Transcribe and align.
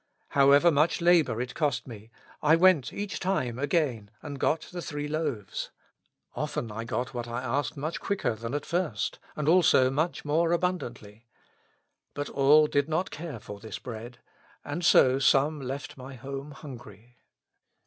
However 0.29 0.71
much 0.71 0.99
labor 0.99 1.39
it 1.39 1.53
cost 1.53 1.87
me, 1.87 2.09
I 2.41 2.55
went 2.55 2.91
each 2.91 3.19
time 3.19 3.59
again, 3.59 4.09
and 4.23 4.39
got 4.39 4.61
the 4.61 4.81
three 4.81 5.07
loaves. 5.07 5.69
Often 6.33 6.71
I 6.71 6.85
got 6.85 7.13
what 7.13 7.27
I 7.27 7.39
asked 7.43 7.77
much 7.77 7.99
quicker 7.99 8.33
than 8.33 8.55
at 8.55 8.65
first, 8.65 9.19
and 9.35 9.47
also 9.47 9.91
much 9.91 10.25
more 10.25 10.53
abundantly. 10.53 11.27
But 12.15 12.29
all 12.29 12.65
did 12.65 12.89
not 12.89 13.11
care 13.11 13.39
for 13.39 13.59
this 13.59 13.77
bread, 13.77 14.17
and 14.65 14.83
so 14.83 15.19
some 15.19 15.61
left 15.61 15.97
my 15.97 16.15
home 16.15 16.49
hungry." 16.49 17.19